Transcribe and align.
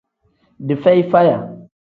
Dii 0.65 0.79
feyi 0.83 1.07
faya. 1.11 1.37